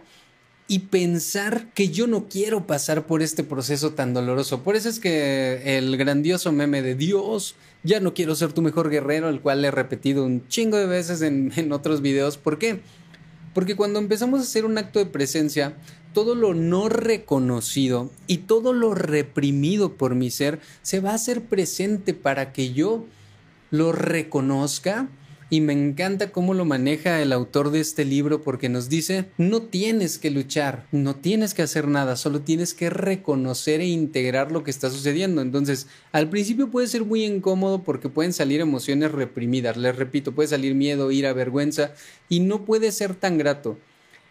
[0.70, 4.64] y pensar que yo no quiero pasar por este proceso tan doloroso.
[4.64, 8.90] Por eso es que el grandioso meme de Dios, ya no quiero ser tu mejor
[8.90, 12.38] guerrero, el cual le he repetido un chingo de veces en, en otros videos.
[12.38, 12.82] ¿Por qué?
[13.54, 15.76] Porque cuando empezamos a hacer un acto de presencia,
[16.14, 21.44] todo lo no reconocido y todo lo reprimido por mi ser se va a hacer
[21.44, 23.06] presente para que yo
[23.72, 25.08] lo reconozca
[25.52, 29.64] y me encanta cómo lo maneja el autor de este libro porque nos dice, no
[29.64, 34.64] tienes que luchar, no tienes que hacer nada, solo tienes que reconocer e integrar lo
[34.64, 35.42] que está sucediendo.
[35.42, 40.48] Entonces, al principio puede ser muy incómodo porque pueden salir emociones reprimidas, les repito, puede
[40.48, 41.92] salir miedo, ira, vergüenza
[42.30, 43.78] y no puede ser tan grato.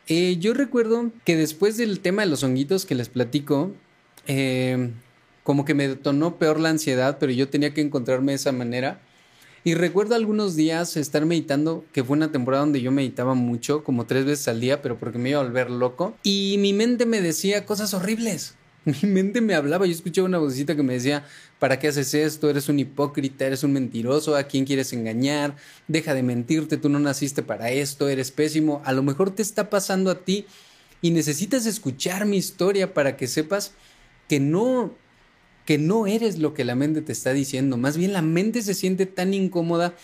[0.06, 3.72] Eh, yo recuerdo que después del tema de los honguitos que les platico,
[4.26, 4.88] eh,
[5.42, 9.02] como que me detonó peor la ansiedad, pero yo tenía que encontrarme de esa manera.
[9.62, 14.06] Y recuerdo algunos días estar meditando, que fue una temporada donde yo meditaba mucho, como
[14.06, 16.16] tres veces al día, pero porque me iba a volver loco.
[16.22, 18.54] Y mi mente me decía cosas horribles.
[18.84, 21.26] Mi mente me hablaba, yo escuchaba una vocecita que me decía,
[21.58, 22.48] ¿para qué haces esto?
[22.48, 25.54] Eres un hipócrita, eres un mentiroso, ¿a quién quieres engañar?
[25.86, 28.80] Deja de mentirte, tú no naciste para esto, eres pésimo.
[28.86, 30.46] A lo mejor te está pasando a ti
[31.02, 33.72] y necesitas escuchar mi historia para que sepas
[34.28, 34.94] que no
[35.70, 37.76] que no eres lo que la mente te está diciendo.
[37.76, 39.94] Más bien la mente se siente tan incómoda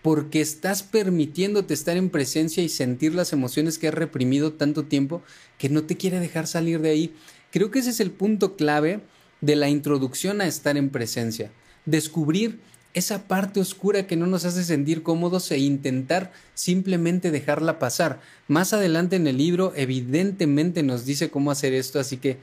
[0.00, 5.22] porque estás permitiéndote estar en presencia y sentir las emociones que has reprimido tanto tiempo
[5.58, 7.14] que no te quiere dejar salir de ahí.
[7.50, 9.00] Creo que ese es el punto clave
[9.40, 11.50] de la introducción a estar en presencia.
[11.86, 12.60] Descubrir
[12.94, 18.20] esa parte oscura que no nos hace sentir cómodos e intentar simplemente dejarla pasar.
[18.46, 22.38] Más adelante en el libro evidentemente nos dice cómo hacer esto, así que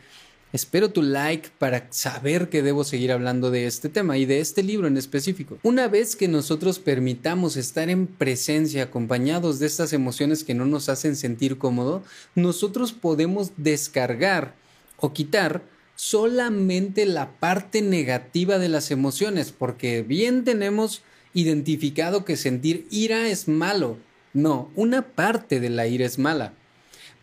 [0.54, 4.62] Espero tu like para saber que debo seguir hablando de este tema y de este
[4.62, 5.58] libro en específico.
[5.64, 10.90] Una vez que nosotros permitamos estar en presencia acompañados de estas emociones que no nos
[10.90, 12.04] hacen sentir cómodo,
[12.36, 14.54] nosotros podemos descargar
[14.98, 15.64] o quitar
[15.96, 21.02] solamente la parte negativa de las emociones, porque bien tenemos
[21.34, 23.98] identificado que sentir ira es malo.
[24.34, 26.54] No, una parte de la ira es mala.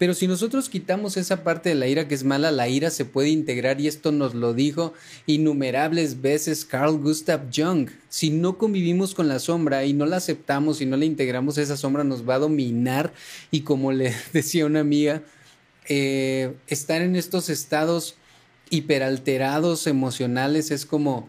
[0.00, 3.04] Pero si nosotros quitamos esa parte de la ira que es mala, la ira se
[3.04, 4.94] puede integrar y esto nos lo dijo
[5.26, 7.90] innumerables veces Carl Gustav Jung.
[8.08, 11.76] Si no convivimos con la sombra y no la aceptamos y no la integramos, esa
[11.76, 13.12] sombra nos va a dominar
[13.50, 15.22] y como le decía una amiga,
[15.86, 18.14] eh, estar en estos estados
[18.70, 21.28] hiperalterados emocionales es como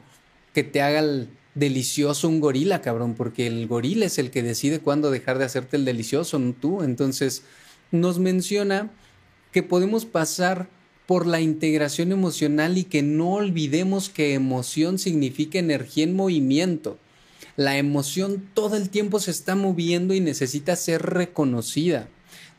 [0.53, 4.79] que te haga el delicioso un gorila, cabrón, porque el gorila es el que decide
[4.79, 6.83] cuándo dejar de hacerte el delicioso, no tú.
[6.83, 7.43] Entonces,
[7.91, 8.91] nos menciona
[9.51, 10.69] que podemos pasar
[11.05, 16.97] por la integración emocional y que no olvidemos que emoción significa energía en movimiento.
[17.57, 22.07] La emoción todo el tiempo se está moviendo y necesita ser reconocida.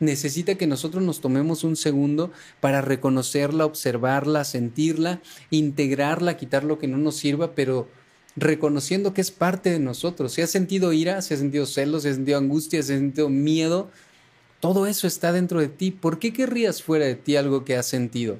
[0.00, 2.30] Necesita que nosotros nos tomemos un segundo
[2.60, 7.88] para reconocerla, observarla, sentirla, integrarla, quitar lo que no nos sirva, pero
[8.36, 10.32] reconociendo que es parte de nosotros.
[10.32, 13.28] Si has sentido ira, si has sentido celos, si has sentido angustia, si has sentido
[13.28, 13.90] miedo,
[14.62, 15.90] todo eso está dentro de ti.
[15.90, 18.38] ¿Por qué querrías fuera de ti algo que has sentido?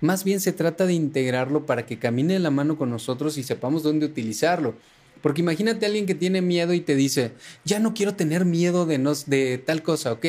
[0.00, 3.42] Más bien se trata de integrarlo para que camine de la mano con nosotros y
[3.42, 4.76] sepamos dónde utilizarlo.
[5.20, 7.32] Porque imagínate a alguien que tiene miedo y te dice,
[7.64, 10.26] ya no quiero tener miedo de, nos, de tal cosa, ok.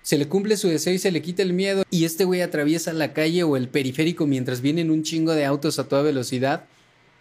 [0.00, 2.94] Se le cumple su deseo y se le quita el miedo y este güey atraviesa
[2.94, 6.64] la calle o el periférico mientras vienen un chingo de autos a toda velocidad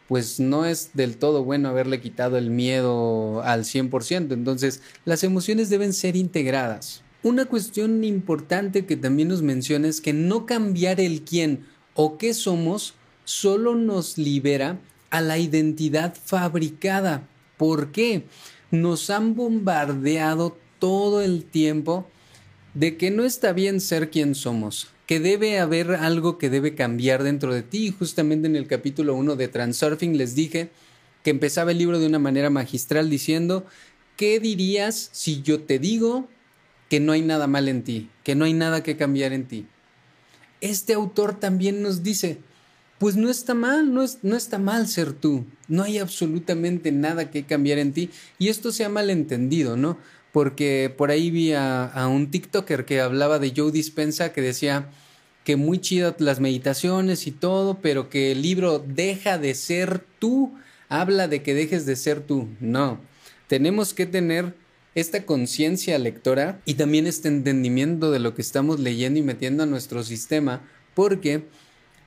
[0.08, 4.34] pues no es del todo bueno haberle quitado el miedo al 100%.
[4.34, 7.02] Entonces, las emociones deben ser integradas.
[7.24, 12.34] Una cuestión importante que también nos menciona es que no cambiar el quién o qué
[12.34, 14.80] somos solo nos libera
[15.10, 17.28] a la identidad fabricada.
[17.58, 18.26] ¿Por qué?
[18.72, 22.08] Nos han bombardeado todo el tiempo
[22.74, 27.22] de que no está bien ser quien somos, que debe haber algo que debe cambiar
[27.22, 27.94] dentro de ti.
[27.96, 30.72] Justamente en el capítulo 1 de Transurfing les dije
[31.22, 33.64] que empezaba el libro de una manera magistral diciendo,
[34.18, 36.28] ¿qué dirías si yo te digo
[36.90, 39.68] que no hay nada mal en ti, que no hay nada que cambiar en ti?
[40.62, 42.40] Este autor también nos dice,
[42.98, 47.30] pues no está mal, no, es, no está mal ser tú, no hay absolutamente nada
[47.30, 48.10] que cambiar en ti
[48.40, 50.00] y esto se ha malentendido, ¿no?
[50.34, 54.90] porque por ahí vi a, un TikToker que hablaba de Joe Dispensa que decía
[55.44, 60.54] que muy chidas las meditaciones y todo, pero que el libro deja de ser tú,
[60.90, 62.48] habla de que dejes de ser tú.
[62.60, 63.00] No,
[63.48, 64.56] tenemos que tener
[64.96, 69.68] esta conciencia lectora y también este entendimiento de lo que estamos leyendo y metiendo a
[69.68, 70.62] nuestro sistema,
[70.94, 71.46] porque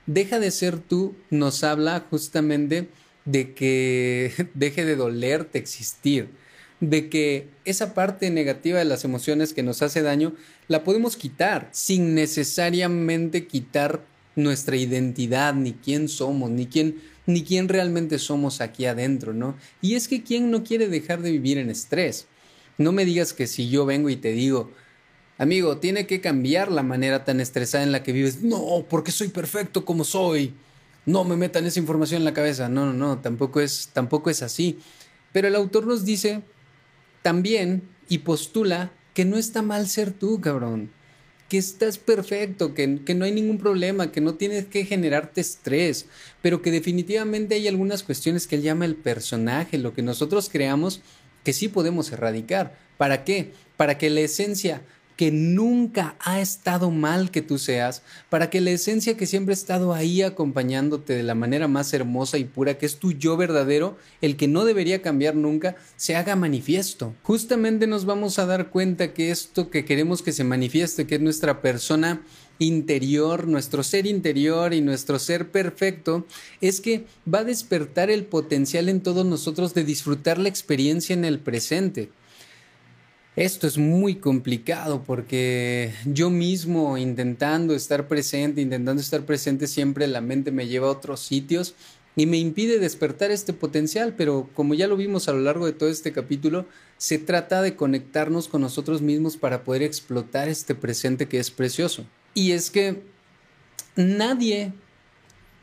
[0.05, 2.89] deja de ser tú nos habla justamente
[3.25, 6.29] de que deje de dolerte existir
[6.79, 10.33] de que esa parte negativa de las emociones que nos hace daño
[10.67, 14.03] la podemos quitar sin necesariamente quitar
[14.35, 19.55] nuestra identidad, ni quién somos, ni quién, ni quién realmente somos aquí adentro, ¿no?
[19.81, 22.27] Y es que quién no quiere dejar de vivir en estrés.
[22.77, 24.71] No me digas que si yo vengo y te digo,
[25.39, 28.43] amigo, tiene que cambiar la manera tan estresada en la que vives.
[28.43, 30.53] No, porque soy perfecto como soy.
[31.07, 32.69] No me metan esa información en la cabeza.
[32.69, 34.77] No, no, no, tampoco es, tampoco es así.
[35.31, 36.43] Pero el autor nos dice
[37.27, 40.91] también y postula que no está mal ser tú, cabrón.
[41.49, 46.05] Que estás perfecto, que, que, no hay ningún problema, que no tienes que generarte estrés,
[46.41, 51.01] pero que definitivamente hay algunas cuestiones que él llama el personaje, lo que nosotros creamos,
[51.43, 52.77] que sí podemos erradicar.
[52.95, 53.51] ¿Para qué?
[53.75, 54.83] Para que la esencia
[55.17, 59.55] que nunca ha estado mal que tú seas, para que la esencia que siempre ha
[59.55, 63.97] estado ahí acompañándote de la manera más hermosa y pura, que es tu yo verdadero,
[64.21, 67.15] el que no debería cambiar nunca, se haga manifiesto.
[67.23, 71.21] Justamente nos vamos a dar cuenta que esto que queremos que se manifieste, que es
[71.21, 72.21] nuestra persona
[72.59, 76.27] interior, nuestro ser interior y nuestro ser perfecto,
[76.61, 81.25] es que va a despertar el potencial en todos nosotros de disfrutar la experiencia en
[81.25, 82.09] el presente.
[83.37, 90.21] Esto es muy complicado porque yo mismo intentando estar presente, intentando estar presente, siempre la
[90.21, 91.75] mente me lleva a otros sitios
[92.15, 95.73] y me impide despertar este potencial, pero como ya lo vimos a lo largo de
[95.73, 96.65] todo este capítulo,
[96.97, 102.07] se trata de conectarnos con nosotros mismos para poder explotar este presente que es precioso.
[102.33, 103.03] Y es que
[103.95, 104.73] nadie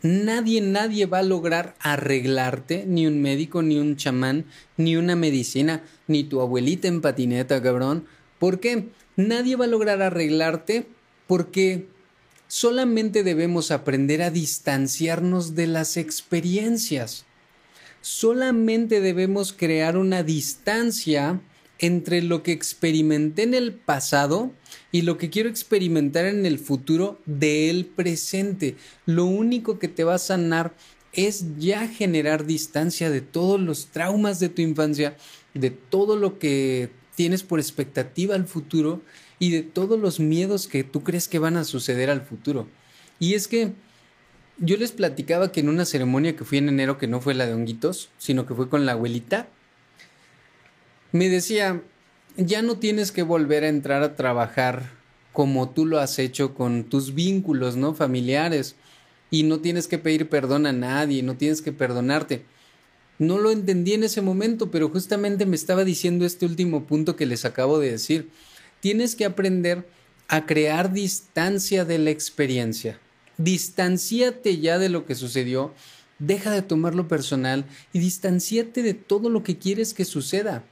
[0.04, 4.44] Nadie, nadie va a lograr arreglarte, ni un médico, ni un chamán,
[4.76, 8.04] ni una medicina, ni tu abuelita en patineta, cabrón.
[8.38, 8.90] ¿Por qué?
[9.16, 10.86] Nadie va a lograr arreglarte
[11.26, 11.88] porque
[12.48, 17.24] solamente debemos aprender a distanciarnos de las experiencias.
[18.02, 21.40] Solamente debemos crear una distancia
[21.84, 24.52] entre lo que experimenté en el pasado
[24.90, 28.76] y lo que quiero experimentar en el futuro del presente.
[29.04, 30.74] Lo único que te va a sanar
[31.12, 35.16] es ya generar distancia de todos los traumas de tu infancia,
[35.52, 39.02] de todo lo que tienes por expectativa al futuro
[39.38, 42.66] y de todos los miedos que tú crees que van a suceder al futuro.
[43.18, 43.72] Y es que
[44.56, 47.46] yo les platicaba que en una ceremonia que fui en enero, que no fue la
[47.46, 49.48] de honguitos, sino que fue con la abuelita,
[51.14, 51.80] me decía,
[52.36, 54.90] ya no tienes que volver a entrar a trabajar
[55.32, 57.94] como tú lo has hecho con tus vínculos, ¿no?
[57.94, 58.74] Familiares.
[59.30, 62.44] Y no tienes que pedir perdón a nadie, no tienes que perdonarte.
[63.20, 67.26] No lo entendí en ese momento, pero justamente me estaba diciendo este último punto que
[67.26, 68.30] les acabo de decir.
[68.80, 69.86] Tienes que aprender
[70.26, 72.98] a crear distancia de la experiencia.
[73.36, 75.74] Distanciate ya de lo que sucedió,
[76.18, 80.64] deja de tomarlo personal y distanciate de todo lo que quieres que suceda.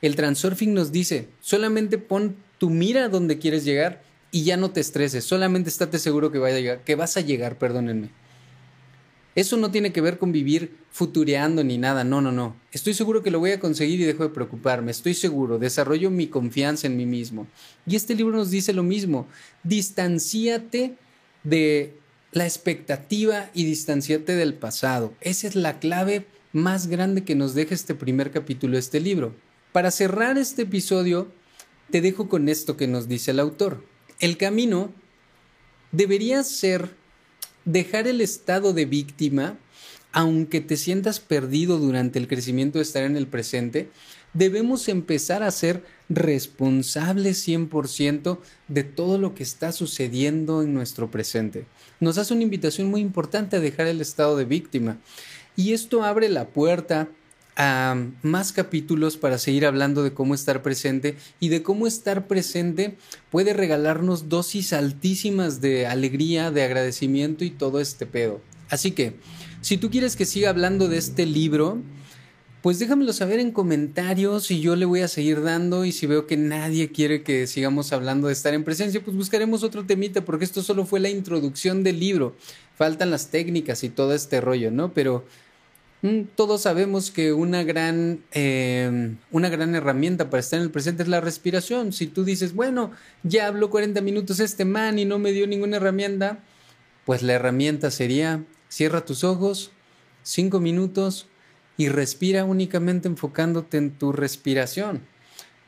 [0.00, 4.80] El transurfing nos dice, solamente pon tu mira donde quieres llegar y ya no te
[4.80, 8.10] estreses, solamente estate seguro que, que vas a llegar, perdónenme.
[9.34, 12.56] Eso no tiene que ver con vivir futureando ni nada, no, no, no.
[12.72, 16.26] Estoy seguro que lo voy a conseguir y dejo de preocuparme, estoy seguro, desarrollo mi
[16.26, 17.46] confianza en mí mismo.
[17.86, 19.28] Y este libro nos dice lo mismo,
[19.62, 20.96] distanciate
[21.44, 21.94] de
[22.32, 25.14] la expectativa y distanciate del pasado.
[25.20, 29.34] Esa es la clave más grande que nos deja este primer capítulo de este libro.
[29.72, 31.28] Para cerrar este episodio,
[31.90, 33.84] te dejo con esto que nos dice el autor.
[34.18, 34.92] El camino
[35.92, 36.96] debería ser
[37.64, 39.58] dejar el estado de víctima,
[40.10, 43.90] aunque te sientas perdido durante el crecimiento de estar en el presente,
[44.32, 48.38] debemos empezar a ser responsables 100%
[48.68, 51.66] de todo lo que está sucediendo en nuestro presente.
[52.00, 54.98] Nos hace una invitación muy importante a dejar el estado de víctima.
[55.56, 57.08] Y esto abre la puerta
[57.58, 62.96] a más capítulos para seguir hablando de cómo estar presente y de cómo estar presente
[63.30, 68.40] puede regalarnos dosis altísimas de alegría, de agradecimiento y todo este pedo.
[68.70, 69.16] Así que,
[69.60, 71.82] si tú quieres que siga hablando de este libro,
[72.62, 76.26] pues déjamelo saber en comentarios y yo le voy a seguir dando y si veo
[76.26, 80.44] que nadie quiere que sigamos hablando de estar en presencia, pues buscaremos otro temita porque
[80.44, 82.36] esto solo fue la introducción del libro.
[82.76, 84.92] Faltan las técnicas y todo este rollo, ¿no?
[84.92, 85.24] Pero
[86.36, 91.08] todos sabemos que una gran, em, una gran herramienta para estar en el presente es
[91.08, 91.92] la respiración.
[91.92, 92.92] Si tú dices, bueno,
[93.24, 96.38] ya habló 40 minutos este man y no me dio ninguna herramienta,
[97.04, 99.72] pues la herramienta sería cierra tus ojos,
[100.22, 101.26] 5 minutos
[101.76, 105.02] y respira únicamente enfocándote en tu respiración.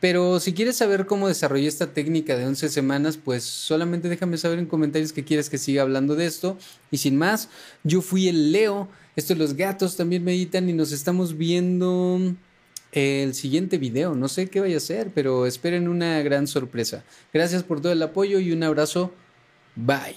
[0.00, 4.58] Pero si quieres saber cómo desarrollé esta técnica de 11 semanas, pues solamente déjame saber
[4.58, 6.56] en comentarios que quieres que siga hablando de esto.
[6.90, 7.50] Y sin más,
[7.84, 8.88] yo fui el Leo.
[9.20, 12.34] Esto los gatos también meditan y nos estamos viendo
[12.90, 14.14] el siguiente video.
[14.14, 17.04] No sé qué vaya a ser, pero esperen una gran sorpresa.
[17.30, 19.12] Gracias por todo el apoyo y un abrazo.
[19.76, 20.16] Bye.